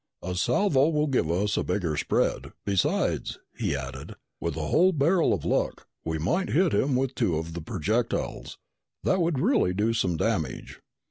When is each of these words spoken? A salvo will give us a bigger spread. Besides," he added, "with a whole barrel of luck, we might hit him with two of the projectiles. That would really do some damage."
A 0.23 0.33
salvo 0.33 0.89
will 0.89 1.05
give 1.05 1.29
us 1.29 1.57
a 1.57 1.63
bigger 1.63 1.95
spread. 1.95 2.53
Besides," 2.65 3.37
he 3.55 3.75
added, 3.75 4.15
"with 4.39 4.57
a 4.57 4.65
whole 4.69 4.91
barrel 4.91 5.31
of 5.31 5.45
luck, 5.45 5.85
we 6.03 6.17
might 6.17 6.49
hit 6.49 6.73
him 6.73 6.95
with 6.95 7.13
two 7.13 7.37
of 7.37 7.53
the 7.53 7.61
projectiles. 7.61 8.57
That 9.03 9.21
would 9.21 9.37
really 9.37 9.75
do 9.75 9.93
some 9.93 10.17
damage." 10.17 10.79